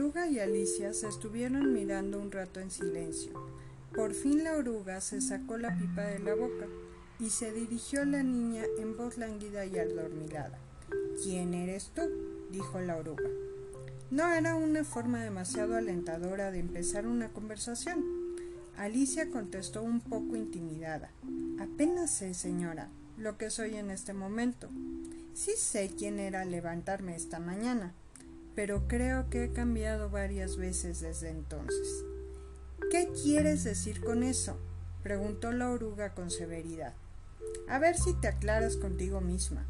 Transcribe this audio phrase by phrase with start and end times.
[0.00, 3.32] oruga y Alicia se estuvieron mirando un rato en silencio.
[3.94, 6.66] Por fin la oruga se sacó la pipa de la boca
[7.18, 10.58] y se dirigió a la niña en voz lánguida y adormilada.
[11.22, 12.00] ¿Quién eres tú?
[12.50, 13.28] dijo la oruga.
[14.10, 18.02] No era una forma demasiado alentadora de empezar una conversación.
[18.78, 21.10] Alicia contestó un poco intimidada.
[21.60, 24.70] Apenas sé, señora, lo que soy en este momento.
[25.34, 27.92] Sí sé quién era levantarme esta mañana,
[28.54, 32.04] pero creo que he cambiado varias veces desde entonces.
[32.90, 34.58] ¿Qué quieres decir con eso?
[35.02, 36.94] preguntó la oruga con severidad.
[37.68, 39.66] A ver si te aclaras contigo misma.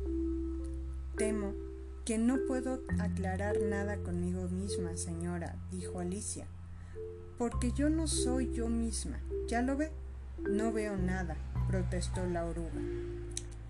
[1.16, 1.54] Temo
[2.04, 6.46] que no puedo aclarar nada conmigo misma, señora, dijo Alicia,
[7.38, 9.20] porque yo no soy yo misma.
[9.46, 9.92] ¿Ya lo ve?
[10.38, 11.36] No veo nada,
[11.68, 12.80] protestó la oruga.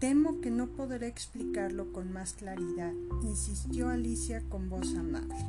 [0.00, 5.44] Temo que no podré explicarlo con más claridad, insistió Alicia con voz amable.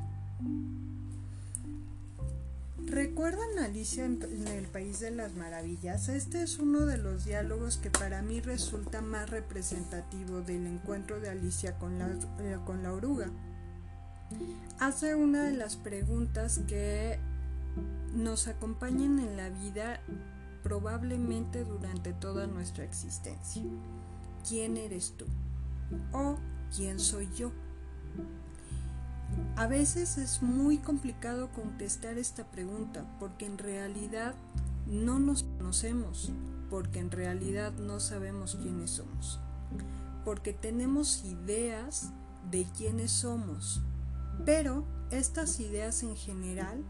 [2.85, 6.09] ¿Recuerdan Alicia en, el País de las Maravillas?
[6.09, 11.29] Este es uno de los diálogos que para mí resulta más representativo del encuentro de
[11.29, 12.09] Alicia con la,
[12.39, 13.29] eh, con la oruga.
[14.79, 17.19] Hace una de las preguntas que
[18.13, 20.01] nos acompañan en la vida
[20.61, 23.63] probablemente durante toda nuestra existencia.
[24.47, 25.25] ¿Quién eres tú?
[26.13, 26.37] ¿O
[26.75, 27.51] quién soy yo?
[29.55, 34.35] A veces es muy complicado contestar esta pregunta porque en realidad
[34.87, 36.31] no nos conocemos,
[36.69, 39.39] porque en realidad no sabemos quiénes somos,
[40.25, 42.11] porque tenemos ideas
[42.49, 43.81] de quiénes somos,
[44.45, 46.83] pero estas ideas en general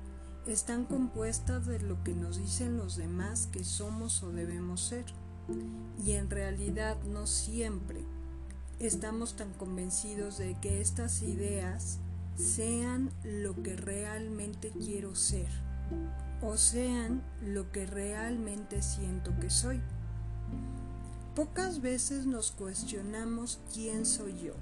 [0.48, 5.06] están compuestas de lo que nos dicen los demás que somos o debemos ser,
[6.06, 8.04] y en realidad no siempre
[8.80, 12.00] estamos tan convencidos de que estas ideas
[12.36, 15.50] sean lo que realmente quiero ser
[16.42, 19.80] o sean lo que realmente siento que soy.
[21.36, 24.54] Pocas veces nos cuestionamos quién soy yo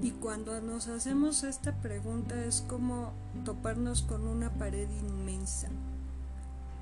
[0.00, 3.12] y cuando nos hacemos esta pregunta es como
[3.44, 5.68] toparnos con una pared inmensa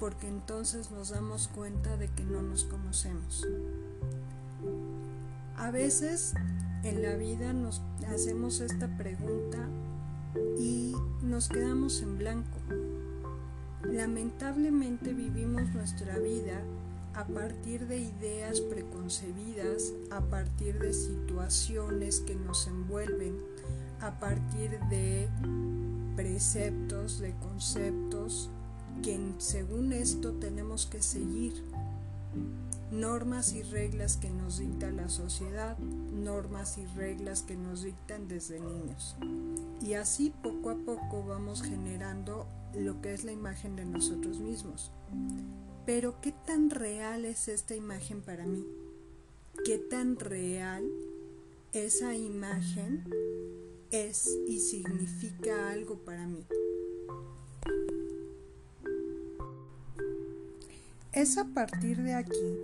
[0.00, 3.46] porque entonces nos damos cuenta de que no nos conocemos.
[5.56, 6.32] A veces
[6.82, 9.68] en la vida nos hacemos esta pregunta
[10.58, 12.56] y nos quedamos en blanco.
[13.82, 16.62] Lamentablemente vivimos nuestra vida
[17.14, 23.36] a partir de ideas preconcebidas, a partir de situaciones que nos envuelven,
[24.00, 25.28] a partir de
[26.16, 28.50] preceptos, de conceptos
[29.02, 31.52] que según esto tenemos que seguir
[32.90, 38.60] normas y reglas que nos dicta la sociedad, normas y reglas que nos dictan desde
[38.60, 39.16] niños.
[39.80, 44.90] Y así poco a poco vamos generando lo que es la imagen de nosotros mismos.
[45.86, 48.66] Pero ¿qué tan real es esta imagen para mí?
[49.64, 50.84] ¿Qué tan real
[51.72, 53.04] esa imagen
[53.90, 56.44] es y significa algo para mí?
[61.12, 62.56] Es a partir de aquí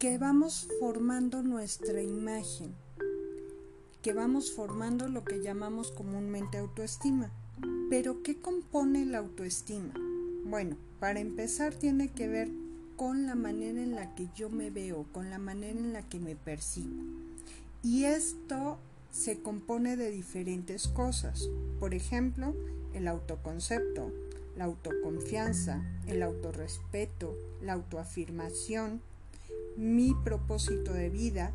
[0.00, 2.74] que vamos formando nuestra imagen,
[4.02, 7.30] que vamos formando lo que llamamos comúnmente autoestima.
[7.88, 9.94] Pero ¿qué compone la autoestima?
[10.44, 12.50] Bueno, para empezar tiene que ver
[12.96, 16.18] con la manera en la que yo me veo, con la manera en la que
[16.18, 17.00] me percibo.
[17.84, 18.78] Y esto
[19.12, 21.48] se compone de diferentes cosas.
[21.78, 22.56] Por ejemplo,
[22.92, 24.10] el autoconcepto,
[24.56, 29.00] la autoconfianza, el autorrespeto, la autoafirmación,
[29.76, 31.52] mi propósito de vida,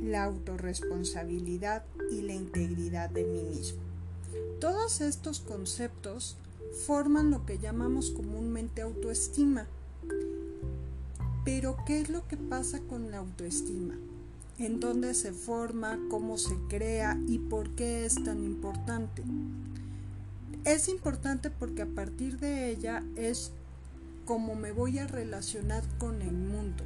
[0.00, 3.80] la autorresponsabilidad y la integridad de mí mismo.
[4.60, 6.36] Todos estos conceptos
[6.86, 9.66] forman lo que llamamos comúnmente autoestima.
[11.44, 13.94] Pero ¿qué es lo que pasa con la autoestima?
[14.58, 15.98] ¿En dónde se forma?
[16.10, 17.18] ¿Cómo se crea?
[17.26, 19.22] ¿Y por qué es tan importante?
[20.64, 23.52] Es importante porque a partir de ella es
[24.24, 26.84] como me voy a relacionar con el mundo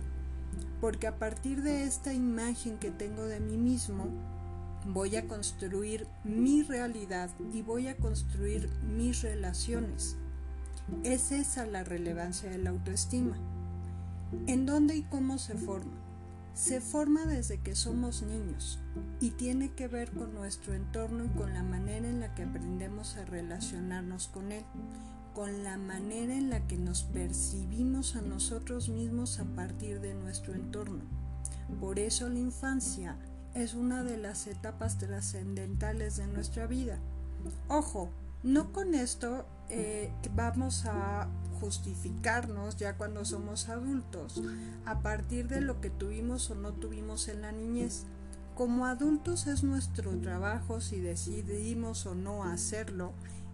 [0.85, 4.05] porque a partir de esta imagen que tengo de mí mismo,
[4.87, 10.17] voy a construir mi realidad y voy a construir mis relaciones.
[11.03, 13.38] Es esa la relevancia de la autoestima.
[14.47, 15.94] ¿En dónde y cómo se forma?
[16.53, 18.79] Se forma desde que somos niños
[19.20, 23.17] y tiene que ver con nuestro entorno y con la manera en la que aprendemos
[23.17, 24.64] a relacionarnos con él
[25.35, 30.55] con la manera en la que nos percibimos a nosotros mismos a partir de nuestro
[30.55, 31.02] entorno.
[31.81, 33.17] Por eso la infancia
[33.52, 36.99] es una de las etapas trascendentales de nuestra vida.
[37.69, 38.11] Ojo,
[38.44, 41.29] No con esto eh, vamos a
[41.61, 44.43] justificarnos ya cuando somos adultos
[44.85, 48.05] a partir de lo que tuvimos o no tuvimos en la niñez.
[48.55, 53.12] Como adultos es nuestro trabajo si decidimos o no hacerlo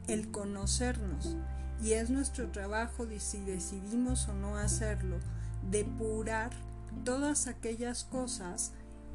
[0.09, 1.37] el conocernos
[1.83, 5.17] y es nuestro trabajo si decidimos o no hacerlo
[5.71, 6.51] depurar
[7.05, 8.73] todas aquellas cosas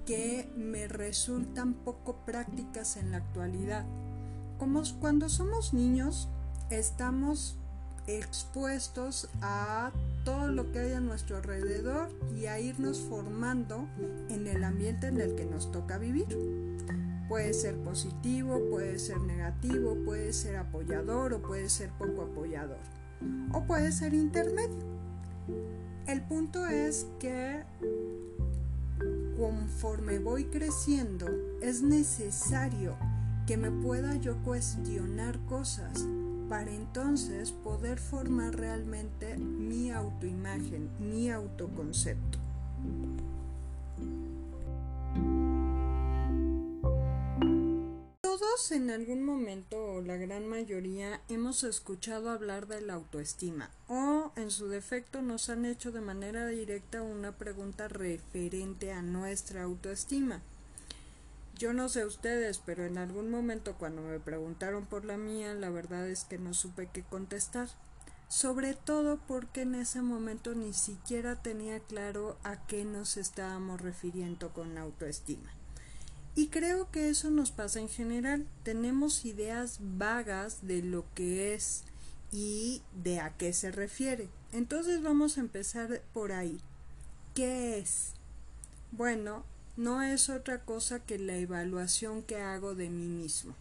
[0.08, 3.86] que me resultan poco prácticas en la actualidad.
[4.58, 6.30] Como cuando somos niños
[6.72, 7.58] estamos
[8.08, 9.92] expuestos a
[10.24, 13.88] todo lo que hay a nuestro alrededor y a irnos formando
[14.30, 16.28] en el ambiente en el que nos toca vivir.
[17.28, 22.78] Puede ser positivo, puede ser negativo, puede ser apoyador o puede ser poco apoyador.
[23.54, 24.96] O puede ser intermedio.
[26.08, 27.64] El punto es que
[29.38, 31.28] conforme voy creciendo
[31.62, 32.96] es necesario
[33.48, 36.06] que me pueda yo cuestionar cosas
[36.50, 42.40] para entonces poder formar realmente mi autoimagen, mi autoconcepto.
[48.22, 54.32] Todos en algún momento o la gran mayoría hemos escuchado hablar de la autoestima o
[54.36, 60.42] en su defecto nos han hecho de manera directa una pregunta referente a nuestra autoestima.
[61.58, 65.70] Yo no sé ustedes, pero en algún momento cuando me preguntaron por la mía, la
[65.70, 67.70] verdad es que no supe qué contestar.
[68.28, 74.52] Sobre todo porque en ese momento ni siquiera tenía claro a qué nos estábamos refiriendo
[74.52, 75.54] con autoestima.
[76.36, 78.46] Y creo que eso nos pasa en general.
[78.64, 81.86] Tenemos ideas vagas de lo que es
[82.32, 84.28] y de a qué se refiere.
[84.52, 86.60] Entonces vamos a empezar por ahí.
[87.34, 88.14] ¿Qué es?
[88.92, 89.46] Bueno,
[89.78, 93.56] no es otra cosa que la evaluación que hago de mí mismo.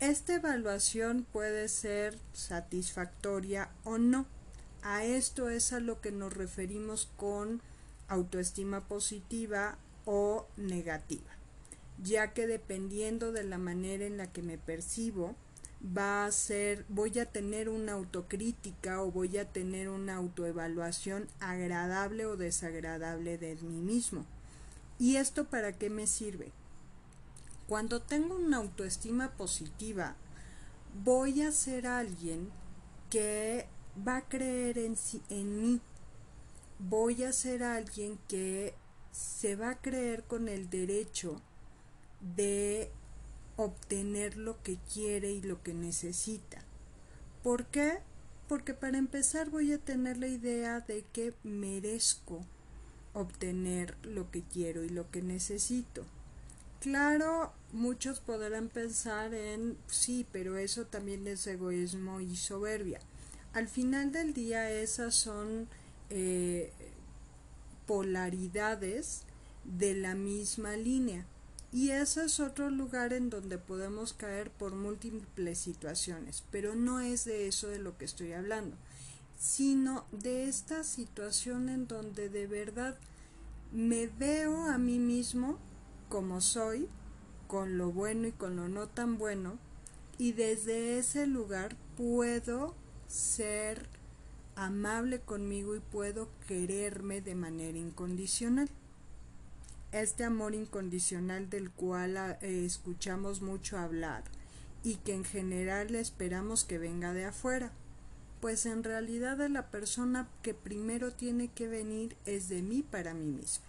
[0.00, 4.26] Esta evaluación puede ser satisfactoria o no.
[4.82, 7.60] A esto es a lo que nos referimos con
[8.06, 11.30] autoestima positiva o negativa,
[12.02, 15.34] ya que dependiendo de la manera en la que me percibo,
[15.84, 22.24] va a ser, voy a tener una autocrítica o voy a tener una autoevaluación agradable
[22.24, 24.24] o desagradable de mí mismo.
[24.98, 26.50] ¿Y esto para qué me sirve?
[27.68, 30.16] Cuando tengo una autoestima positiva,
[31.04, 32.50] voy a ser alguien
[33.10, 33.66] que
[34.06, 34.96] va a creer en,
[35.30, 35.80] en mí.
[36.78, 38.74] Voy a ser alguien que
[39.12, 41.40] se va a creer con el derecho
[42.36, 42.90] de
[43.56, 46.58] obtener lo que quiere y lo que necesita.
[47.42, 47.98] ¿Por qué?
[48.48, 52.44] Porque para empezar voy a tener la idea de que merezco
[53.18, 56.04] obtener lo que quiero y lo que necesito.
[56.80, 63.00] Claro, muchos podrán pensar en sí, pero eso también es egoísmo y soberbia.
[63.52, 65.66] Al final del día esas son
[66.10, 66.72] eh,
[67.86, 69.22] polaridades
[69.64, 71.26] de la misma línea.
[71.72, 77.24] Y ese es otro lugar en donde podemos caer por múltiples situaciones, pero no es
[77.26, 78.74] de eso de lo que estoy hablando
[79.38, 82.98] sino de esta situación en donde de verdad
[83.72, 85.58] me veo a mí mismo
[86.08, 86.88] como soy,
[87.46, 89.58] con lo bueno y con lo no tan bueno,
[90.18, 92.74] y desde ese lugar puedo
[93.06, 93.88] ser
[94.56, 98.68] amable conmigo y puedo quererme de manera incondicional.
[99.92, 104.24] Este amor incondicional del cual ah, eh, escuchamos mucho hablar
[104.82, 107.72] y que en general esperamos que venga de afuera
[108.40, 113.14] pues en realidad de la persona que primero tiene que venir es de mí para
[113.14, 113.64] mí mismo.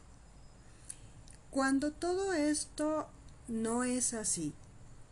[1.52, 3.08] Cuando todo esto
[3.48, 4.54] no es así,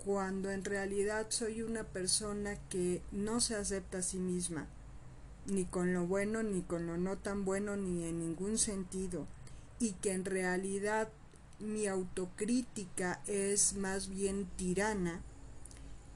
[0.05, 4.67] cuando en realidad soy una persona que no se acepta a sí misma,
[5.47, 9.25] ni con lo bueno, ni con lo no tan bueno, ni en ningún sentido,
[9.79, 11.09] y que en realidad
[11.59, 15.21] mi autocrítica es más bien tirana,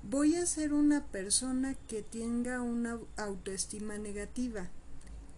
[0.04, 4.70] voy a ser una persona que tenga una autoestima negativa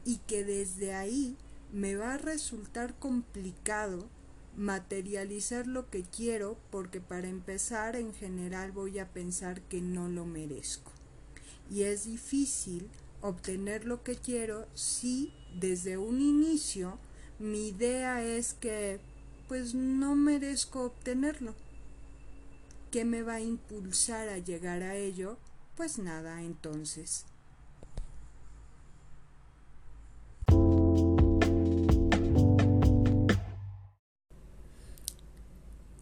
[0.05, 1.38] y que desde ahí
[1.72, 4.08] me va a resultar complicado
[4.55, 10.25] materializar lo que quiero porque para empezar en general voy a pensar que no lo
[10.25, 10.91] merezco.
[11.72, 12.89] Y es difícil
[13.22, 17.00] obtener lo que quiero si desde un inicio
[17.39, 19.00] mi idea es que
[19.48, 21.55] pues no merezco obtenerlo.
[22.93, 25.39] ¿Qué me va a impulsar a llegar a ello?
[25.75, 27.25] Pues nada, entonces.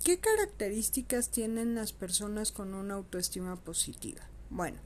[0.04, 4.24] ¿Qué características tienen las personas con una autoestima positiva?
[4.50, 4.78] Bueno,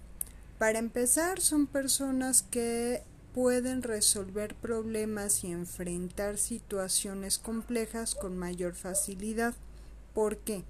[0.59, 3.01] para empezar son personas que
[3.33, 9.55] pueden resolver problemas y enfrentar situaciones complejas con mayor facilidad.
[10.13, 10.65] ¿Por qué?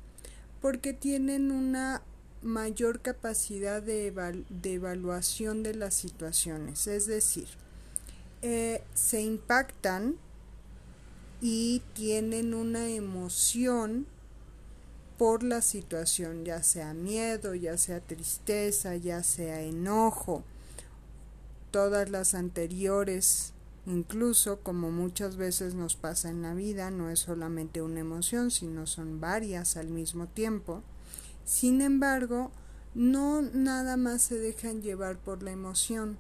[0.66, 2.02] Porque tienen una
[2.42, 4.08] mayor capacidad de,
[4.64, 7.46] evaluación de las situaciones, es decir,
[8.42, 10.16] eh, se impactan
[11.40, 14.08] y tienen una emoción
[15.20, 20.44] por la situación, ya sea miedo, ya sea tristeza, ya sea enojo,
[21.70, 23.54] todas las anteriores,
[23.86, 28.88] incluso como muchas veces nos pasa en la vida, no es solamente una emoción, sino
[28.88, 30.84] son varias al mismo tiempo.
[31.46, 32.52] Sin embargo,
[32.94, 36.18] no nada más se dejan llevar por la emoción,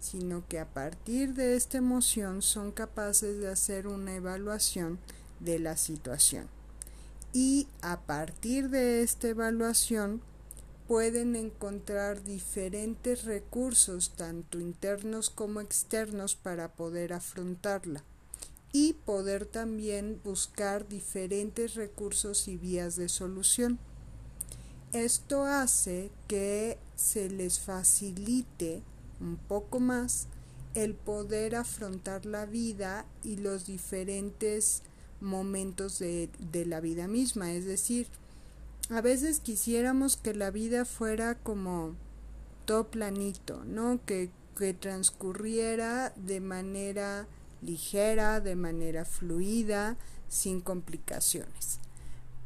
[0.00, 4.98] sino que a partir de esta emoción son capaces de hacer una evaluación
[5.40, 6.46] de la situación.
[7.32, 10.22] Y a partir de esta evaluación
[10.88, 18.02] pueden encontrar diferentes recursos, tanto internos como externos, para poder afrontarla
[18.72, 23.78] y poder también buscar diferentes recursos y vías de solución.
[24.92, 28.82] Esto hace que se les facilite
[29.20, 30.26] un poco más
[30.74, 34.82] el poder afrontar la vida y los diferentes
[35.20, 36.30] momentos de,
[36.66, 37.52] la vida misma.
[37.52, 38.06] Es decir,
[38.90, 41.94] a veces quisiéramos que la vida fuera como
[42.64, 44.00] todo planito, ¿no?
[44.06, 47.26] Que, que transcurriera de manera
[47.60, 49.96] ligera, de manera fluida,
[50.28, 51.80] sin complicaciones.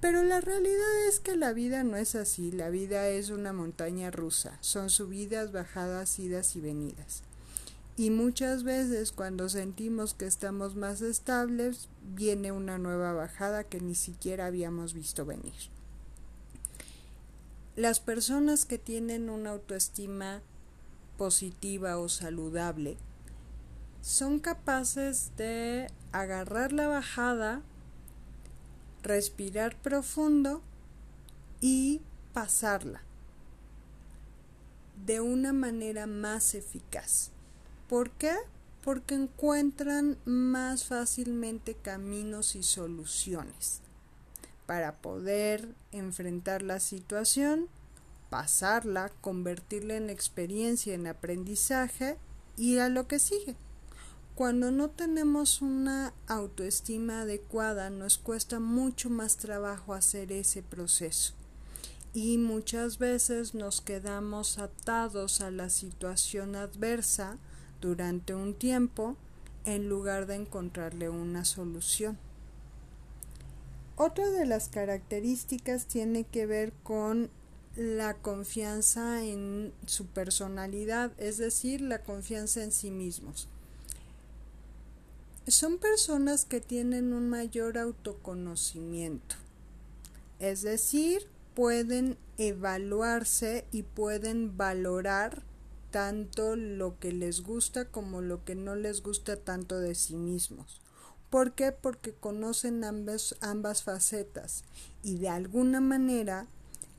[0.00, 4.10] Pero la realidad es que la vida no es así, la vida es una montaña
[4.10, 7.22] rusa, son subidas, bajadas, idas y venidas.
[7.96, 13.94] Y muchas veces cuando sentimos que estamos más estables, viene una nueva bajada que ni
[13.94, 15.71] siquiera habíamos visto venir.
[17.76, 20.42] Las personas que tienen una autoestima
[21.16, 22.98] positiva o saludable
[24.02, 27.62] son capaces de agarrar la bajada
[29.02, 30.62] respirar profundo
[31.60, 32.00] y
[32.32, 33.02] pasarla
[35.06, 37.30] de una manera más eficaz.
[37.88, 38.34] ¿Por qué?
[38.84, 43.81] Porque encuentran más fácilmente caminos y soluciones
[44.66, 47.68] para poder enfrentar la situación,
[48.30, 52.16] pasarla, convertirla en experiencia, en aprendizaje
[52.56, 53.56] y a lo que sigue.
[54.34, 61.34] Cuando no tenemos una autoestima adecuada nos cuesta mucho más trabajo hacer ese proceso
[62.14, 67.38] y muchas veces nos quedamos atados a la situación adversa
[67.80, 69.16] durante un tiempo
[69.64, 72.18] en lugar de encontrarle una solución.
[74.04, 77.30] Otra de las características tiene que ver con
[77.76, 83.46] la confianza en su personalidad, es decir, la confianza en sí mismos
[85.46, 89.36] son personas que tienen un mayor autoconocimiento.
[90.38, 95.44] Es decir, pueden evaluarse y pueden valorar
[95.90, 100.81] tanto lo que les gusta como lo que no les gusta tanto de sí mismos.
[101.32, 101.72] ¿Por qué?
[101.72, 104.64] Porque conocen ambas, ambas facetas
[105.02, 106.46] y de alguna manera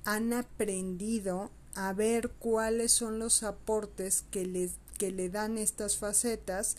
[0.06, 6.78] han aprendido a ver cuáles son los aportes que, les, que le dan estas facetas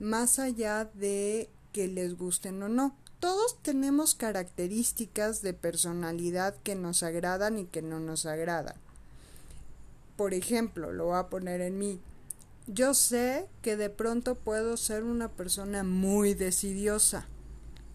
[0.00, 2.96] más allá de que les gusten o no.
[3.20, 8.76] Todos tenemos características de personalidad que nos agradan y que no nos agradan.
[10.16, 12.00] Por ejemplo, lo voy a poner en mí.
[12.66, 17.28] Yo sé que de pronto puedo ser una persona muy decidiosa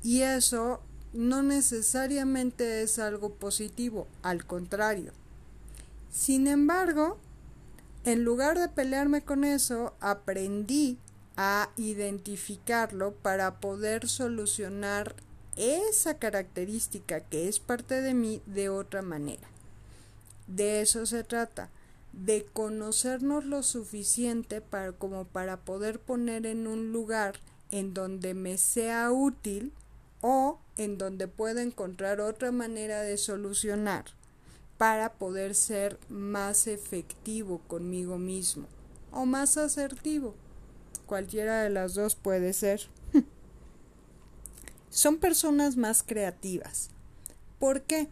[0.01, 0.81] y eso
[1.13, 5.11] no necesariamente es algo positivo, al contrario.
[6.09, 7.19] Sin embargo,
[8.05, 10.97] en lugar de pelearme con eso, aprendí
[11.35, 15.15] a identificarlo para poder solucionar
[15.55, 19.47] esa característica que es parte de mí de otra manera.
[20.47, 21.69] De eso se trata,
[22.13, 27.39] de conocernos lo suficiente para, como para poder poner en un lugar
[27.71, 29.73] en donde me sea útil
[30.21, 34.05] o en donde pueda encontrar otra manera de solucionar
[34.77, 38.67] para poder ser más efectivo conmigo mismo
[39.11, 40.35] o más asertivo
[41.11, 42.87] cualquiera de las dos puede ser.
[44.89, 46.89] Son personas más creativas.
[47.59, 48.07] ¿Por qué?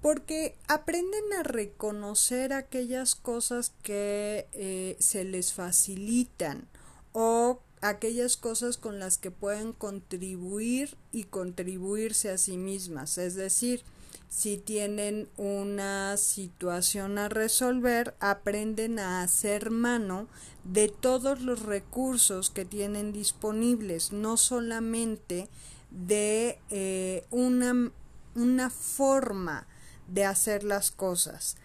[0.00, 6.68] Porque aprenden a reconocer aquellas cosas que eh, se les facilitan
[7.12, 13.18] o aquellas cosas con las que pueden contribuir y contribuirse a sí mismas.
[13.18, 13.82] Es decir,
[14.28, 20.28] si tienen una situación a resolver, aprenden a hacer mano
[20.64, 25.48] de todos los recursos que tienen disponibles, no solamente
[25.90, 27.90] de eh, una,
[28.34, 29.66] una forma
[30.08, 31.56] de hacer las cosas.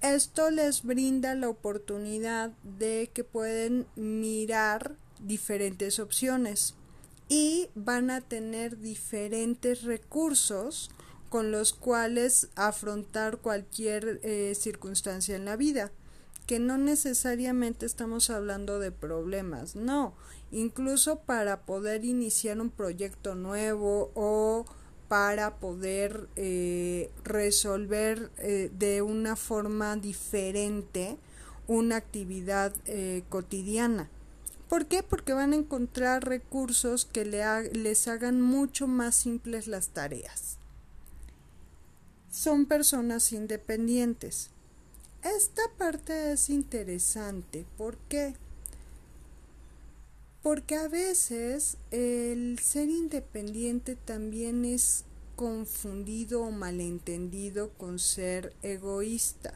[0.00, 6.74] Esto les brinda la oportunidad de que pueden mirar diferentes opciones
[7.28, 10.90] y van a tener diferentes recursos
[11.28, 15.90] con los cuales afrontar cualquier eh, circunstancia en la vida
[16.48, 20.14] que no necesariamente estamos hablando de problemas, no,
[20.50, 24.64] incluso para poder iniciar un proyecto nuevo o
[25.08, 31.16] para poder eh, resolver eh, de una forma diferente
[31.66, 32.72] una actividad
[33.28, 34.08] cotidiana.
[34.70, 35.02] ¿Por qué?
[35.02, 40.58] Porque van a encontrar recursos que les hagan mucho más simples las tareas
[42.38, 44.50] son personas independientes.
[45.22, 47.66] Esta parte es interesante.
[47.76, 48.34] ¿Por qué?
[50.42, 55.04] Porque a veces el ser independiente también es
[55.36, 59.54] confundido o malentendido con ser egoísta.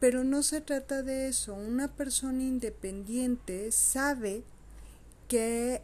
[0.00, 1.54] Pero no se trata de eso.
[1.54, 4.42] Una persona independiente sabe
[5.28, 5.82] que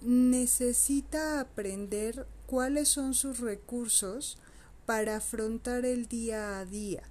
[0.00, 4.38] necesita aprender cuáles son sus recursos
[4.86, 7.02] para afrontar el día a día.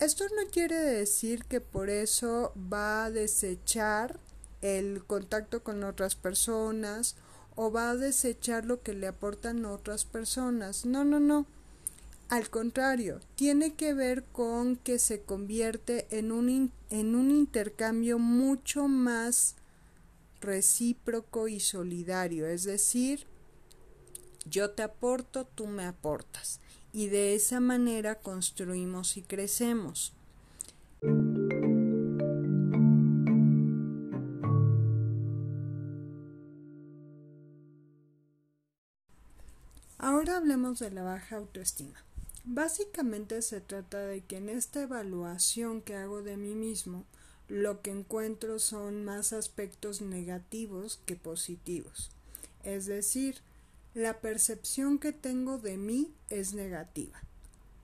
[0.00, 4.18] Esto no quiere decir que por eso va a desechar
[4.64, 7.16] el contacto con otras personas
[7.54, 10.86] o va a desechar lo que le aportan otras personas.
[10.86, 11.46] No, no, no.
[12.30, 18.88] Al contrario, tiene que ver con que se convierte en un, en un intercambio mucho
[18.88, 19.56] más
[20.40, 23.26] recíproco y solidario, es decir,
[24.46, 26.60] yo te aporto, tú me aportas.
[26.92, 30.14] Y de esa manera construimos y crecemos.
[40.44, 42.04] Hablemos de la baja autoestima.
[42.44, 47.06] Básicamente se trata de que en esta evaluación que hago de mí mismo,
[47.48, 52.10] lo que encuentro son más aspectos negativos que positivos.
[52.62, 53.38] Es decir,
[53.94, 57.22] la percepción que tengo de mí es negativa,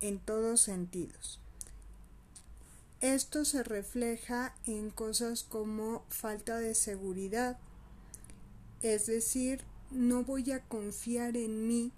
[0.02, 1.40] en todos sentidos.
[3.00, 7.58] Esto se refleja en cosas como falta de seguridad,
[8.82, 11.92] es decir, no voy a confiar en mí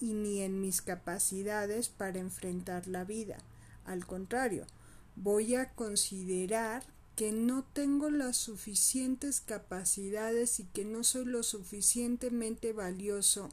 [0.00, 3.38] y ni en mis capacidades para enfrentar la vida.
[3.84, 4.66] Al contrario,
[5.14, 6.82] voy a considerar
[7.16, 13.50] que no tengo las suficientes capacidades y que no soy lo suficientemente valioso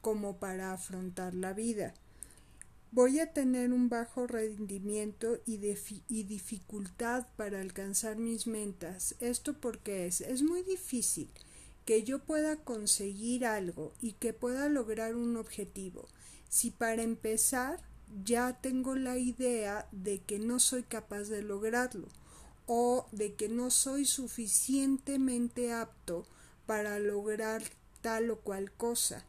[0.00, 1.94] como para afrontar la vida.
[2.92, 9.14] Voy a tener un bajo rendimiento y, dificultad para alcanzar mis metas.
[9.20, 11.30] Esto porque es, es muy difícil
[11.84, 16.08] que yo pueda conseguir algo y que pueda lograr un objetivo.
[16.48, 17.80] Si para empezar
[18.24, 22.08] ya tengo la idea de que no soy capaz de lograrlo
[22.66, 26.26] o de que no soy suficientemente apto
[26.66, 27.62] para lograr
[28.00, 29.24] tal o cual cosa.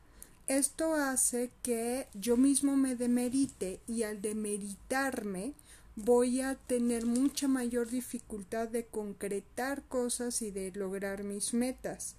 [0.47, 5.53] Esto hace que yo mismo me demerite y al demeritarme
[5.95, 12.15] voy a tener mucha mayor dificultad de concretar cosas y de lograr mis metas.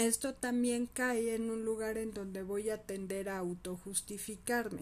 [0.00, 4.80] Esto también cae en un lugar en donde voy a tender a autojustificarme.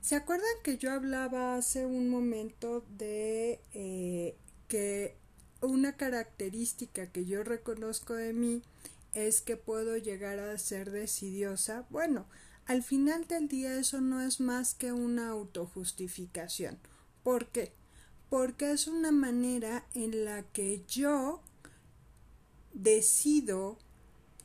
[0.00, 4.34] ¿Se acuerdan que yo hablaba hace un momento de eh,
[4.66, 5.18] que
[5.60, 8.62] una característica que yo reconozco de mí
[9.12, 11.84] es que puedo llegar a ser decidiosa?
[11.90, 12.24] Bueno,
[12.64, 16.78] al final del día eso no es más que una autojustificación.
[17.22, 17.72] ¿Por qué?
[18.30, 21.42] Porque es una manera en la que yo
[22.72, 23.78] decido,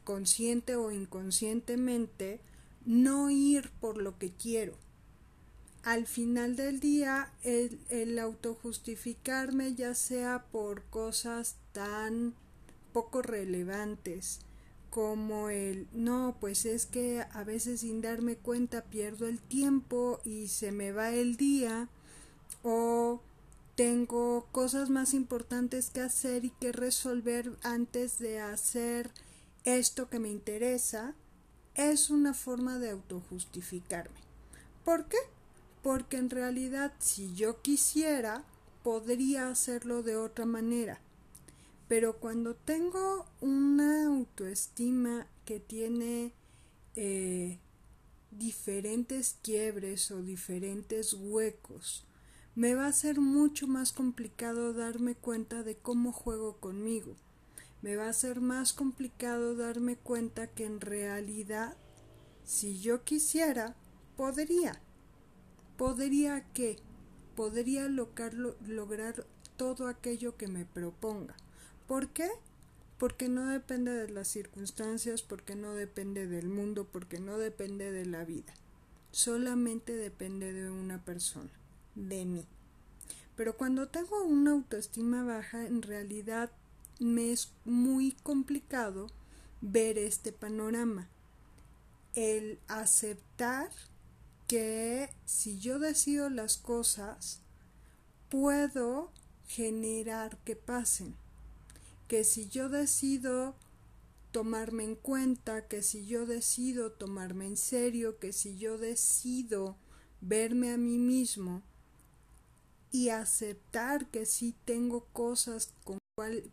[0.10, 2.40] consciente o inconscientemente,
[2.84, 4.74] no ir por lo que quiero.
[5.84, 12.34] Al final del día el, autojustificarme ya sea por cosas tan
[12.92, 14.40] poco relevantes
[14.90, 20.48] como el no, pues es que a veces sin darme cuenta pierdo el tiempo y
[20.48, 21.88] se me va el día
[22.64, 23.22] o
[23.76, 29.12] tengo cosas más importantes que hacer y que resolver antes de hacer
[29.64, 31.16] esto que me interesa,
[31.76, 34.20] es una forma de autojustificarme.
[34.84, 35.18] ¿Por qué?
[35.82, 38.44] porque en realidad si yo quisiera
[38.84, 41.00] podría hacerlo de otra manera.
[41.88, 46.34] Pero cuando tengo una autoestima que tiene
[46.96, 47.60] eh,
[48.32, 52.06] diferentes quiebres o diferentes huecos,
[52.56, 57.16] me va a ser mucho más complicado darme cuenta de cómo juego conmigo.
[57.82, 61.78] Me va a ser más complicado darme cuenta que en realidad,
[62.44, 63.76] si yo quisiera,
[64.18, 64.82] podría.
[65.78, 66.78] ¿Podría qué?
[67.36, 71.36] Podría lograr todo aquello que me proponga.
[71.88, 72.30] ¿Por qué?
[72.98, 78.06] Porque no depende de las circunstancias, porque no depende del mundo, porque no depende de
[78.06, 78.54] la vida.
[79.12, 81.52] Solamente depende de una persona,
[81.96, 82.46] de mí.
[83.38, 86.52] Pero cuando tengo una autoestima baja, en realidad
[87.00, 89.08] me es muy complicado
[89.62, 91.10] ver este panorama.
[92.14, 93.70] El aceptar
[94.48, 97.42] que si yo decido las cosas,
[98.30, 99.12] puedo
[99.48, 101.16] generar que pasen.
[102.08, 103.56] Que si yo decido
[104.32, 109.78] tomarme en cuenta, que si yo decido tomarme en serio, que si yo decido
[110.22, 111.62] verme a mí mismo
[112.92, 115.99] y aceptar que sí tengo cosas con,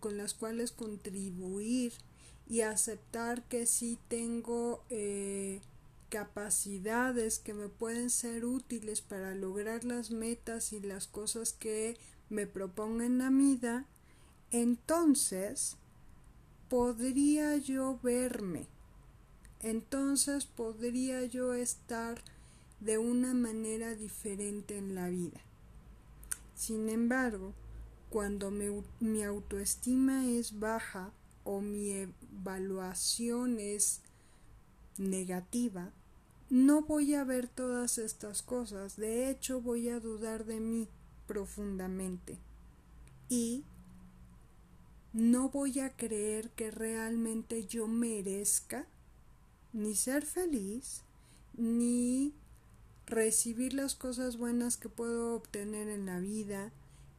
[0.01, 1.93] con las cuales contribuir
[2.49, 5.61] y aceptar que sí tengo eh,
[6.09, 11.97] capacidades que me pueden ser útiles para lograr las metas y las cosas que
[12.31, 13.85] me proponga en la vida,
[14.51, 15.77] entonces
[16.69, 18.67] podría yo verme,
[19.61, 22.23] entonces podría yo estar
[22.81, 25.41] de una manera diferente en la vida.
[26.55, 27.53] Sin embargo,
[28.11, 31.13] cuando mi autoestima es baja
[31.45, 34.01] o mi evaluación es
[34.99, 35.93] negativa,
[36.49, 40.89] no voy a ver todas estas cosas, de hecho voy a dudar de mí
[41.27, 42.39] profundamente.
[43.29, 43.65] Y
[45.13, 48.87] no voy a creer que realmente yo merezca
[49.73, 51.03] ni ser feliz
[51.57, 52.33] ni
[53.07, 56.71] recibir las cosas buenas que puedo obtener en la vida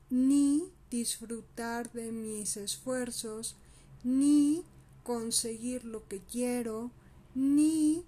[0.09, 3.55] ni disfrutar de mis esfuerzos
[4.03, 4.63] ni
[5.03, 6.91] conseguir lo que quiero
[7.35, 8.05] ni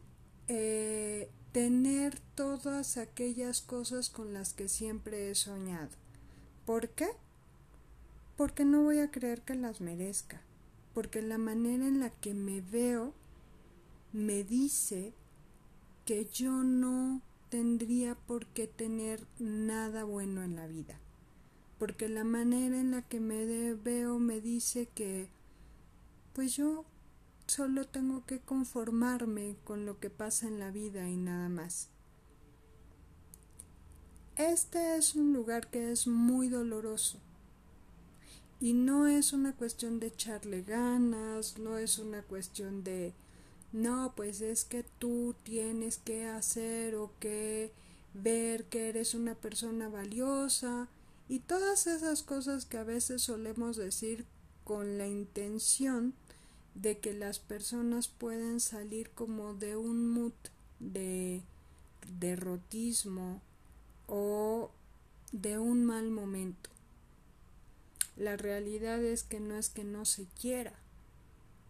[0.47, 5.89] eh, tener todas aquellas cosas con las que siempre he soñado.
[6.65, 7.07] ¿Por qué?
[8.37, 10.41] Porque no voy a creer que las merezca,
[10.93, 13.13] porque la manera en la que me veo
[14.13, 15.13] me dice
[16.05, 20.99] que yo no tendría por qué tener nada bueno en la vida,
[21.79, 25.29] porque la manera en la que me veo me dice que
[26.33, 26.85] pues yo
[27.47, 31.87] solo tengo que conformarme con lo que pasa en la vida y nada más.
[34.35, 37.17] Este es un lugar que es muy doloroso.
[38.61, 43.13] Y no es una cuestión de echarle ganas, no es una cuestión de
[43.71, 47.71] no, pues es que tú tienes que hacer o que
[48.13, 50.89] ver que eres una persona valiosa
[51.29, 54.25] y todas esas cosas que a veces solemos decir
[54.63, 56.15] con la intención
[56.73, 60.33] de que las personas pueden salir como de un mood
[60.79, 61.43] de
[62.19, 63.41] derrotismo
[64.07, 64.71] o
[65.31, 66.71] de un mal momento.
[68.17, 70.73] La realidad es que no es que no se quiera,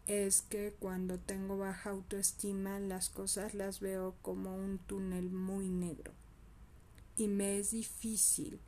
[0.07, 6.13] es que cuando tengo baja autoestima las cosas las veo como un túnel muy negro
[7.17, 8.59] y me es difícil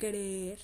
[0.00, 0.58] creer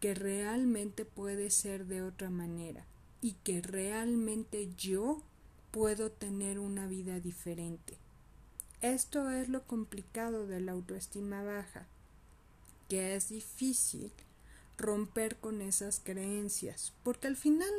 [0.00, 2.84] que realmente puede ser de otra manera
[3.22, 5.22] y que realmente yo
[5.70, 7.96] puedo tener una vida diferente.
[8.82, 11.86] Esto es lo complicado de la autoestima baja,
[12.88, 14.12] que es difícil
[14.76, 17.70] romper con esas creencias, porque al final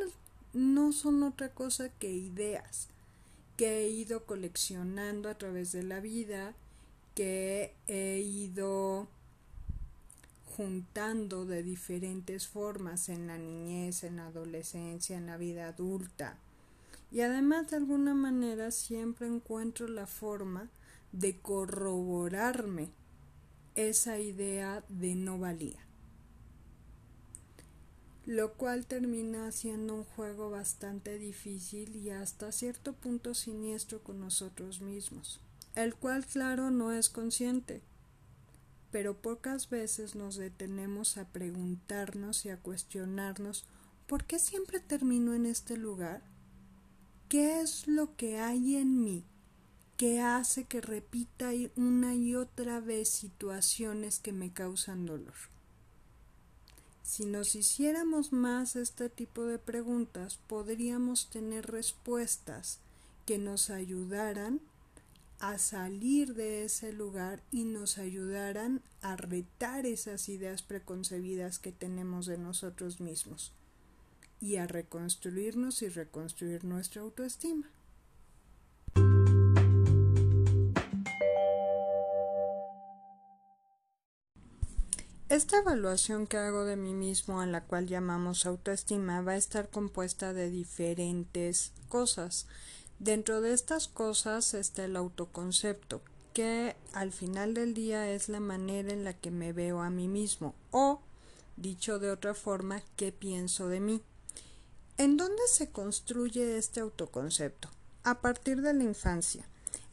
[0.53, 2.89] no son otra cosa que ideas
[3.55, 6.55] que he ido coleccionando a través de la vida,
[7.13, 9.07] que he ido
[10.61, 16.37] juntando de diferentes formas en la niñez, en la adolescencia, en la vida adulta.
[17.11, 20.69] Y además de alguna manera siempre encuentro la forma
[21.13, 22.91] de corroborarme
[23.75, 25.79] esa idea de no valía.
[28.27, 34.79] Lo cual termina siendo un juego bastante difícil y hasta cierto punto siniestro con nosotros
[34.79, 35.39] mismos,
[35.73, 37.81] el cual claro no es consciente,
[38.91, 43.65] pero pocas veces nos detenemos a preguntarnos y a cuestionarnos
[44.07, 46.21] ¿por qué siempre termino en este lugar?
[47.29, 49.23] ¿Qué es lo que hay en mí
[49.95, 55.35] que hace que repita una y otra vez situaciones que me causan dolor?
[57.03, 62.79] Si nos hiciéramos más este tipo de preguntas, podríamos tener respuestas
[63.25, 64.59] que nos ayudaran
[65.41, 72.27] a salir de ese lugar y nos ayudaran a retar esas ideas preconcebidas que tenemos
[72.27, 73.51] de nosotros mismos
[74.39, 77.71] y a reconstruirnos y reconstruir nuestra autoestima.
[85.27, 89.69] Esta evaluación que hago de mí mismo, a la cual llamamos autoestima, va a estar
[89.69, 92.47] compuesta de diferentes cosas.
[93.01, 98.93] Dentro de estas cosas está el autoconcepto, que al final del día es la manera
[98.93, 101.01] en la que me veo a mí mismo, o,
[101.57, 104.03] dicho de otra forma, qué pienso de mí.
[104.99, 107.71] ¿En dónde se construye este autoconcepto?
[108.03, 109.47] A partir de la infancia.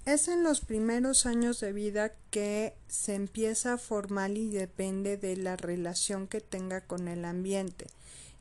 [0.05, 5.35] Es en los primeros años de vida que se empieza a formar y depende de
[5.38, 7.87] la relación que tenga con el ambiente.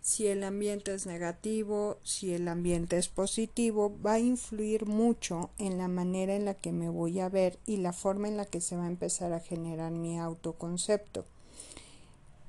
[0.08, 5.78] Si el ambiente es negativo, si el ambiente es positivo, va a influir mucho en
[5.78, 8.62] la manera en la que me voy a ver y la forma en la que
[8.62, 11.26] se va a empezar a generar mi autoconcepto.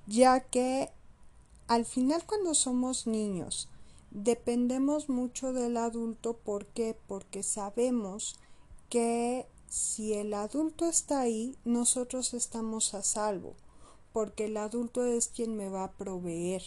[0.07, 0.91] Ya que
[1.67, 3.69] al final cuando somos niños
[4.13, 6.97] dependemos mucho del adulto, ¿por qué?
[7.09, 8.39] Porque sabemos
[8.89, 13.57] que si el adulto está ahí, nosotros estamos a salvo,
[14.13, 16.63] porque el adulto es quien me va a proveer.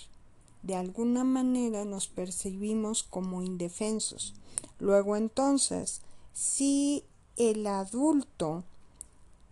[0.63, 4.35] De alguna manera nos percibimos como indefensos.
[4.79, 6.01] Luego entonces,
[6.33, 7.03] si
[7.35, 8.63] el adulto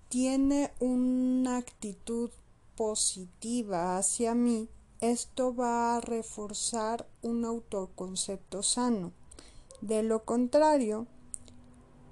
[0.09, 2.29] tiene una actitud
[2.75, 4.69] positiva hacia mí,
[5.01, 9.11] esto va a reforzar un autoconcepto sano.
[9.81, 11.07] De lo contrario,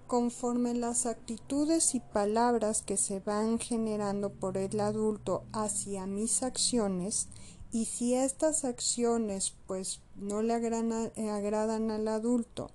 [0.08, 7.28] conforme las actitudes y palabras que se van generando por el adulto hacia mis acciones
[7.72, 12.72] y si estas acciones pues no le agradan, al adulto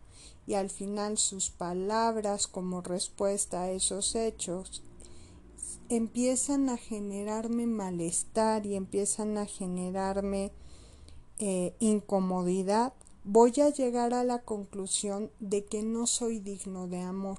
[0.47, 4.83] y al final sus palabras como respuesta a esos hechos
[5.89, 10.53] empiezan a generarme malestar y empiezan a generarme
[11.39, 12.93] eh, incomodidad
[13.25, 17.39] voy a llegar a la conclusión de que no soy digno de amor.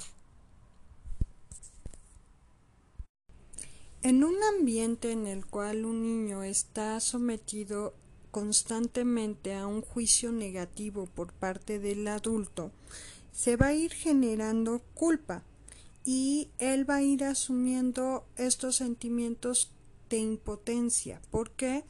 [4.03, 7.93] En un ambiente en el cual un niño está sometido
[8.31, 12.71] constantemente a un juicio negativo por parte del adulto,
[13.31, 15.43] se va a ir generando culpa
[16.05, 19.71] y él va a ir asumiendo estos sentimientos
[20.09, 21.21] de impotencia.
[21.31, 21.83] ¿Por qué?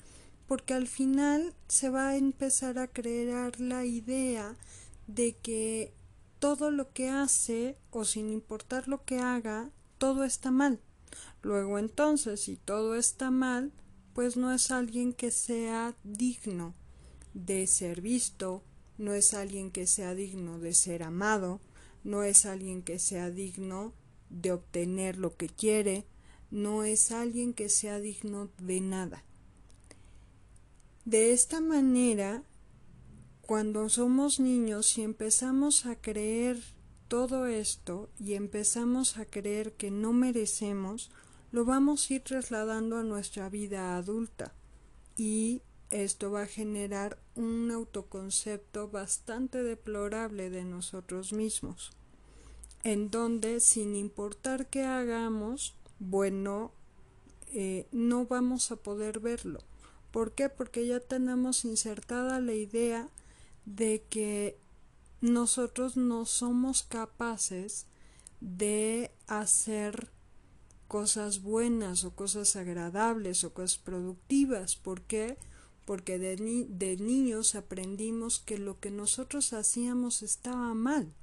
[0.47, 4.56] porque al final se va a empezar a crear la idea
[5.08, 5.93] de que
[6.39, 10.80] todo lo que hace o sin importar lo que haga, todo está mal.
[11.41, 13.71] Luego entonces, si todo está mal,
[14.13, 16.73] pues no es alguien que sea digno
[17.34, 18.63] de ser visto,
[18.97, 21.60] no es alguien que sea digno de ser amado,
[22.04, 23.93] no es alguien que sea digno
[24.30, 26.06] de obtener lo que quiere,
[26.52, 29.23] no es alguien que sea digno de nada.
[31.06, 32.43] De esta manera,
[33.41, 36.62] cuando somos niños y empezamos a creer
[37.13, 41.12] todo esto y empezamos a creer que no merecemos,
[41.52, 44.52] lo vamos a ir trasladando a nuestra vida adulta
[45.15, 51.91] y esto va a generar un autoconcepto bastante deplorable de nosotros mismos,
[52.82, 56.71] en donde sin importar qué hagamos, bueno,
[57.54, 59.60] eh, no vamos a poder verlo
[60.10, 60.49] ¿Por qué?
[60.49, 63.08] Porque ya tenemos insertada la idea
[63.65, 64.58] de que
[65.23, 67.86] nosotros no somos capaces
[68.41, 70.12] de hacer
[70.89, 74.75] cosas buenas o cosas agradables o cosas productivas.
[74.75, 75.38] ¿Por qué?
[75.86, 81.13] Porque de, niños aprendimos que lo que nosotros hacíamos estaba mal,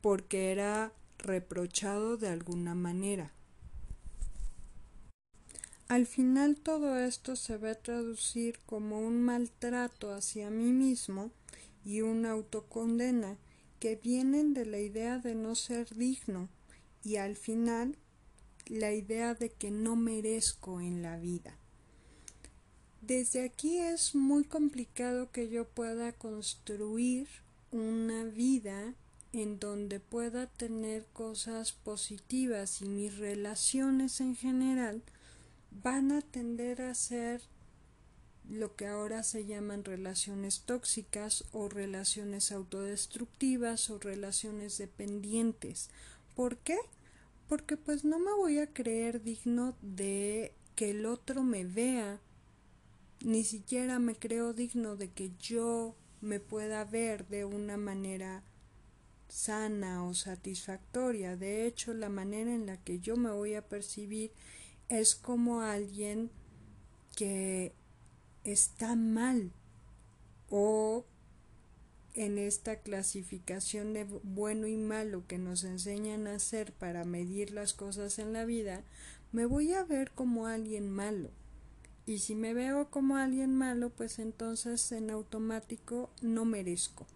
[0.00, 3.32] porque era reprochado de alguna manera.
[5.88, 11.32] Al final todo esto se va a traducir como un maltrato hacia mí mismo
[11.84, 13.38] y una autocondena
[13.78, 16.48] que vienen de la idea de no ser digno
[17.02, 17.96] y al final
[18.66, 21.56] la idea de que no merezco en la vida.
[23.00, 27.26] Desde aquí es muy complicado que yo pueda construir
[27.72, 28.94] una vida
[29.32, 35.02] en donde pueda tener cosas positivas y mis relaciones en general
[35.70, 37.40] van a tender a ser
[38.50, 45.88] lo que ahora se llaman relaciones tóxicas o relaciones autodestructivas o relaciones dependientes.
[46.34, 46.76] ¿Por qué?
[47.48, 52.20] Porque pues no me voy a creer digno de que el otro me vea,
[53.24, 58.42] ni siquiera me creo digno de que yo me pueda ver de una manera
[59.28, 61.36] sana o satisfactoria.
[61.36, 64.32] De hecho, la manera en la que yo me voy a percibir
[64.88, 66.30] es como alguien
[67.14, 67.72] que
[68.44, 69.52] está mal
[70.48, 71.04] o
[72.14, 77.72] en esta clasificación de bueno y malo que nos enseñan a hacer para medir las
[77.72, 78.82] cosas en la vida,
[79.32, 81.30] me voy a ver como alguien malo.
[82.06, 87.06] Y si me veo como alguien malo, pues entonces en automático no merezco.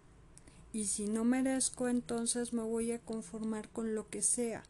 [0.71, 4.63] Y si no merezco, entonces me voy a conformar con lo que sea,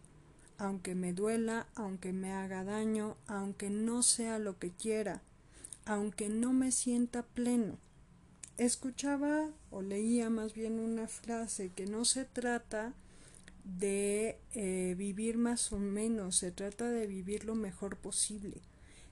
[0.58, 5.22] aunque me duela, aunque me haga daño, aunque no sea lo que quiera,
[5.86, 7.78] aunque no me sienta pleno.
[8.58, 12.93] Escuchaba o leía más bien una frase que no se trata
[13.63, 18.62] de eh, vivir más o menos, se trata de vivir lo mejor posible.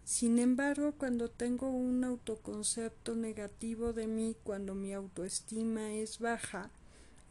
[0.05, 6.69] Sin embargo, cuando tengo un autoconcepto negativo de mí, cuando mi autoestima es baja,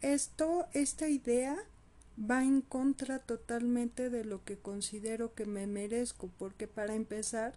[0.01, 1.57] esto, esta idea
[2.19, 7.53] va en contra totalmente de lo que considero que me merezco, porque para empezar,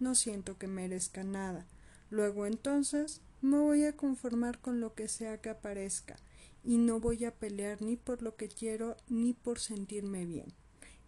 [0.00, 1.66] no siento que merezca nada.
[2.10, 6.16] Luego entonces me voy a conformar con lo que sea que aparezca
[6.64, 10.52] y no voy a pelear ni por lo que quiero ni por sentirme bien.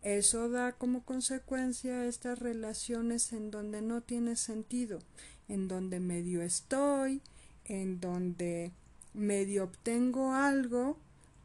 [0.02, 5.00] Eso da como consecuencia estas relaciones en donde no tiene sentido,
[5.48, 7.20] en donde medio estoy,
[7.66, 8.72] en donde
[9.12, 10.96] medio obtengo algo,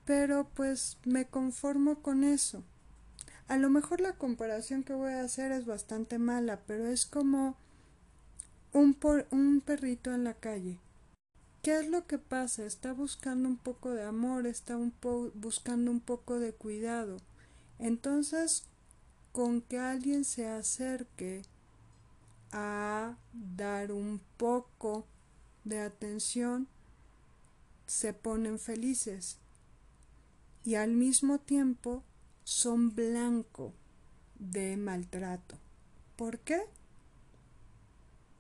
[0.06, 2.64] pero pues me conformo con eso.
[3.48, 7.56] A lo mejor la comparación que voy a hacer es bastante mala, pero es como
[8.74, 10.80] un, perrito en la calle.
[11.62, 12.66] ¿Qué es lo que pasa?
[12.66, 14.78] Está buscando un poco de amor, está
[15.36, 17.18] buscando un poco de cuidado.
[17.78, 18.66] Entonces,
[19.32, 21.44] con que alguien se acerque
[22.52, 25.06] a dar un poco
[25.64, 26.68] de atención,
[27.86, 29.38] se ponen felices
[30.64, 32.04] y al mismo tiempo
[32.46, 33.74] son blanco
[34.40, 35.58] de maltrato.
[36.16, 36.62] ¿Por qué?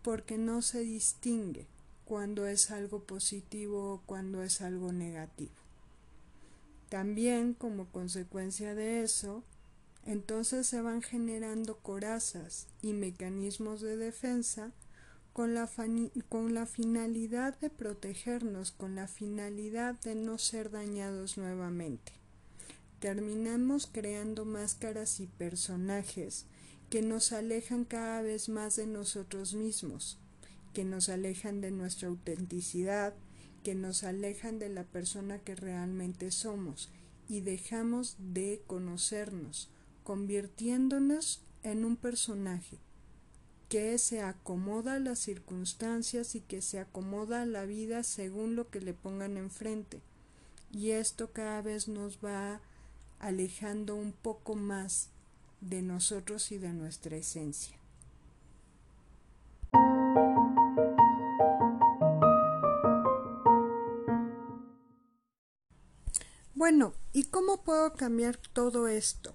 [0.06, 1.66] porque no se distingue
[2.06, 5.56] cuando es algo positivo o cuando es algo negativo.
[6.90, 9.42] También como consecuencia de eso,
[10.06, 14.74] entonces se van generando corazas y mecanismos de defensa
[15.34, 15.68] con la,
[16.30, 22.14] con la, finalidad de protegernos, con la finalidad de no ser dañados nuevamente.
[23.00, 26.46] Terminamos creando máscaras y personajes
[26.90, 30.18] que nos alejan cada vez más de nosotros mismos,
[30.74, 33.14] que nos alejan de nuestra autenticidad,
[33.64, 36.90] que nos alejan de la persona que realmente somos
[37.28, 39.70] y dejamos de conocernos,
[40.04, 42.78] convirtiéndonos en un personaje
[43.70, 48.70] que se acomoda a las circunstancias y que se acomoda a la vida según lo
[48.70, 50.02] que le pongan enfrente.
[50.72, 52.62] Y esto cada vez nos va
[53.26, 55.10] alejando un poco más
[55.60, 57.76] de nosotros y de nuestra esencia.
[66.54, 69.34] Bueno, ¿y cómo puedo cambiar todo esto?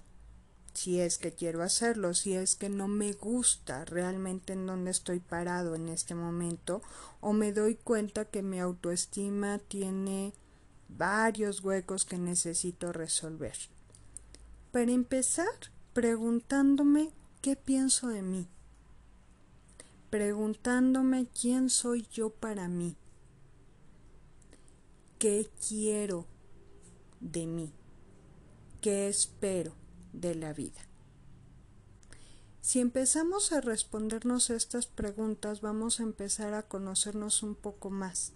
[0.73, 5.19] Si es que quiero hacerlo, si es que no me gusta realmente en donde estoy
[5.19, 6.81] parado en este momento,
[7.19, 10.33] o me doy cuenta que mi autoestima tiene
[10.87, 13.57] varios huecos que necesito resolver.
[14.71, 15.51] Para empezar,
[15.91, 18.47] preguntándome qué pienso de mí,
[20.09, 22.95] preguntándome quién soy yo para mí,
[25.19, 26.25] qué quiero
[27.19, 27.73] de mí,
[28.79, 29.73] qué espero
[30.13, 30.79] de la vida.
[32.61, 38.31] Si empezamos a respondernos estas preguntas, vamos a empezar a conocernos un poco más.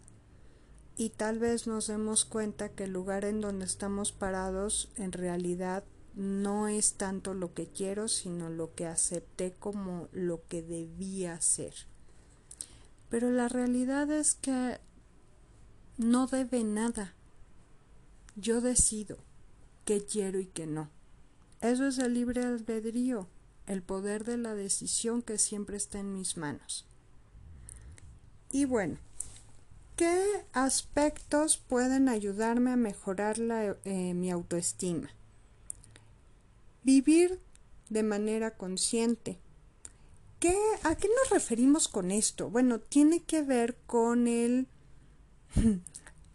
[0.97, 5.85] Y tal vez nos demos cuenta que el lugar en donde estamos parados en realidad
[6.15, 11.73] no es tanto lo que quiero, sino lo que acepté como lo que debía ser.
[13.09, 14.79] Pero la realidad es que
[15.97, 17.13] no debe nada.
[18.35, 19.17] Yo decido
[19.83, 20.89] qué quiero y qué no.
[21.61, 23.27] Eso es el libre albedrío,
[23.65, 26.85] el poder de la decisión que siempre está en mis manos.
[28.51, 28.97] Y bueno,
[29.95, 33.37] ¿qué aspectos pueden ayudarme a mejorar
[33.83, 35.09] eh, mi autoestima?
[36.85, 37.41] Vivir
[37.89, 39.39] de manera consciente.
[40.39, 42.51] ¿Qué, ¿A qué nos referimos con esto?
[42.51, 44.67] Bueno, tiene que ver con el,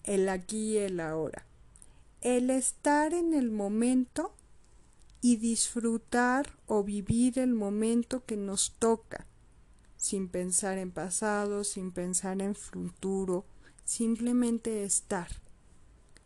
[0.03, 1.46] el aquí y el ahora.
[2.20, 4.34] El estar en el momento
[5.20, 9.28] y disfrutar o vivir el momento que nos toca,
[9.96, 13.44] sin pensar en pasado, sin pensar en futuro,
[13.84, 15.28] simplemente estar.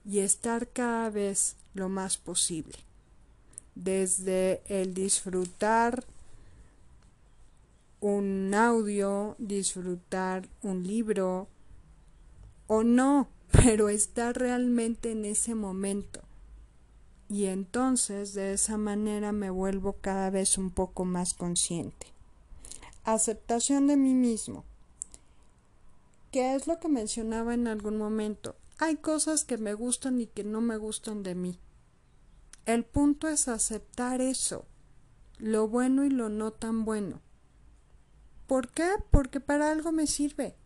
[0.03, 2.79] y estar cada vez lo más posible.
[3.75, 6.05] Desde el disfrutar
[8.01, 11.49] un audio, disfrutar un libro
[12.66, 16.20] o no, pero estar realmente en ese momento.
[17.29, 22.09] Y entonces de esa manera me vuelvo cada vez un poco más consciente.
[23.05, 24.64] Aceptación de mí mismo.
[26.31, 28.55] ¿Qué es lo que mencionaba en algún momento?
[28.79, 31.59] Hay cosas que me gustan y que no me gustan de mí.
[32.67, 34.67] El punto es aceptar eso,
[35.39, 37.21] lo bueno y lo no tan bueno.
[38.47, 38.89] ¿Por qué?
[39.11, 40.57] Porque para algo me sirve.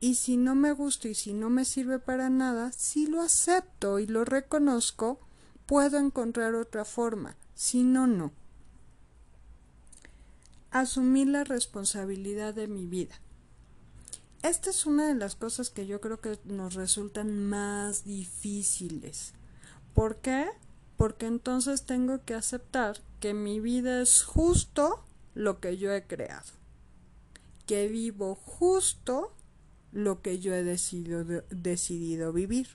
[0.00, 3.98] Y si no me gusta y si no me sirve para nada, si lo acepto
[3.98, 5.18] y lo reconozco,
[5.66, 7.36] puedo encontrar otra forma.
[7.54, 8.32] Si no, no.
[10.70, 13.14] Asumir la responsabilidad de mi vida.
[14.42, 19.32] Esta es una de las cosas que yo creo que nos resultan más difíciles.
[19.94, 20.46] ¿Por qué?
[20.96, 26.64] Porque entonces tengo que aceptar que mi vida es justo lo que yo he creado
[27.66, 29.32] que vivo justo
[29.92, 32.68] lo que yo he decidido, decidido vivir.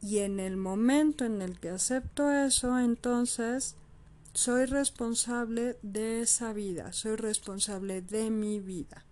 [0.00, 3.76] Y en el momento en el que acepto eso, entonces
[4.32, 9.04] soy responsable de esa vida, soy responsable de mi vida,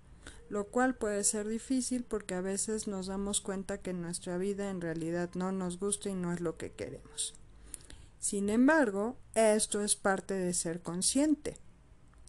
[0.48, 4.80] lo cual puede ser difícil porque a veces nos damos cuenta que nuestra vida en
[4.80, 7.34] realidad no nos gusta y no es lo que queremos.
[8.22, 11.56] Sin embargo, esto es parte de ser consciente.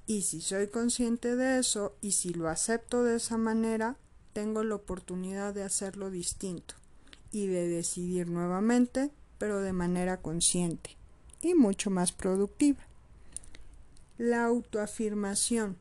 [0.07, 3.95] Y si soy consciente de eso y si lo acepto de esa manera,
[4.33, 6.73] tengo la oportunidad de hacerlo distinto
[7.31, 10.97] y de decidir nuevamente, pero de manera consciente
[11.41, 12.81] y mucho más productiva.
[14.17, 15.77] La autoafirmación.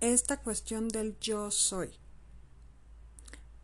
[0.00, 1.90] Esta cuestión del yo soy.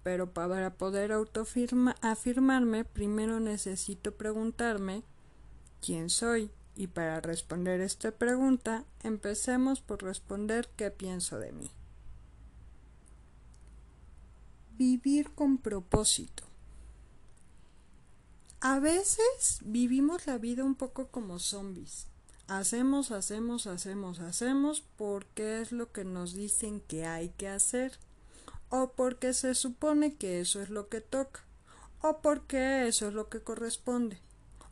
[0.03, 5.03] Pero para poder autoafirmarme, primero necesito preguntarme
[5.81, 11.71] quién soy, y para responder esta pregunta, empecemos por responder qué pienso de mí.
[14.79, 16.45] Vivir con propósito.
[18.63, 22.07] A veces vivimos la vida un poco como zombies.
[22.47, 27.99] Hacemos, hacemos, hacemos, hacemos porque es lo que nos dicen que hay que hacer
[28.71, 31.45] o porque se supone que eso es lo que toca
[32.03, 34.21] o porque eso es lo que corresponde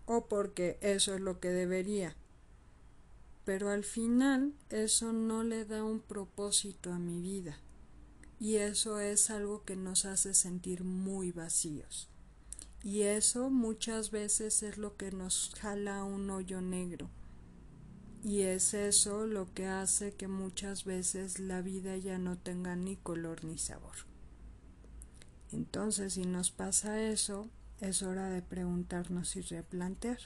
[0.07, 2.16] o porque eso es lo que debería.
[3.44, 7.59] Pero al final eso no le da un propósito a mi vida
[8.40, 12.09] y eso es algo que nos hace sentir muy vacíos.
[12.82, 17.11] Y eso muchas veces es lo que nos jala un hoyo negro.
[18.24, 22.96] Y es eso lo que hace que muchas veces la vida ya no tenga ni
[22.96, 23.94] color ni sabor.
[25.52, 27.48] Entonces, si nos pasa eso,
[27.80, 30.18] es hora de preguntarnos y replantear.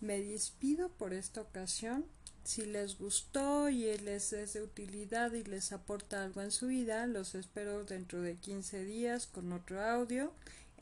[0.00, 2.04] Me despido por esta ocasión.
[2.44, 7.06] Si les gustó y les es de utilidad y les aporta algo en su vida,
[7.06, 10.30] los espero dentro de 15 días con otro audio.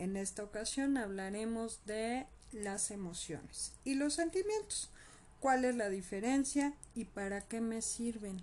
[0.02, 4.90] En esta ocasión hablaremos de las emociones y los sentimientos.
[5.38, 8.42] ¿Cuál es la diferencia y para qué me sirven?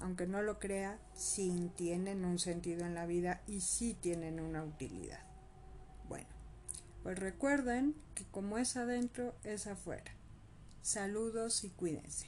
[0.00, 4.64] aunque no lo crea, sí tienen un sentido en la vida y sí tienen una
[4.64, 5.22] utilidad.
[6.08, 6.26] Bueno,
[7.04, 10.16] pues recuerden que como es adentro, es afuera.
[10.80, 12.26] Saludos y cuídense.